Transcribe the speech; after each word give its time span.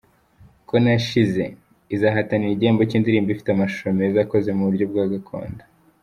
"Ko 0.67 0.75
Nashize" 0.83 1.43
izahatanira 1.95 2.51
igihembo 2.53 2.83
cy'indirimbo 2.89 3.29
ifite 3.31 3.49
amashusho 3.51 3.87
meza 3.99 4.17
akoze 4.21 4.49
mu 4.57 4.63
buryo 4.67 4.85
bwa 4.91 5.05
gakondo. 5.11 5.63